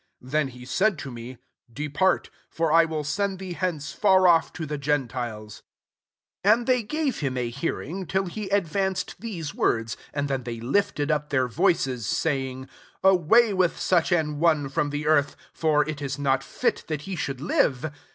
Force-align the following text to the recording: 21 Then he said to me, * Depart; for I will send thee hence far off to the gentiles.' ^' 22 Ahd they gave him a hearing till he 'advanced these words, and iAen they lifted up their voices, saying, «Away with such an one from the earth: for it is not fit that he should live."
21 0.21 0.31
Then 0.31 0.47
he 0.57 0.65
said 0.65 0.97
to 0.97 1.11
me, 1.11 1.37
* 1.53 1.71
Depart; 1.81 2.31
for 2.49 2.71
I 2.73 2.85
will 2.85 3.03
send 3.03 3.37
thee 3.37 3.53
hence 3.53 3.93
far 3.93 4.27
off 4.27 4.51
to 4.53 4.65
the 4.65 4.79
gentiles.' 4.79 5.61
^' 6.43 6.43
22 6.43 6.59
Ahd 6.59 6.65
they 6.65 6.81
gave 6.81 7.19
him 7.19 7.37
a 7.37 7.51
hearing 7.51 8.07
till 8.07 8.25
he 8.25 8.49
'advanced 8.49 9.17
these 9.21 9.53
words, 9.53 9.97
and 10.11 10.27
iAen 10.29 10.43
they 10.43 10.59
lifted 10.59 11.11
up 11.11 11.29
their 11.29 11.47
voices, 11.47 12.07
saying, 12.07 12.67
«Away 13.03 13.53
with 13.53 13.77
such 13.77 14.11
an 14.11 14.39
one 14.39 14.69
from 14.69 14.89
the 14.89 15.05
earth: 15.05 15.35
for 15.53 15.87
it 15.87 16.01
is 16.01 16.17
not 16.17 16.43
fit 16.43 16.83
that 16.87 17.03
he 17.03 17.15
should 17.15 17.39
live." 17.39 17.91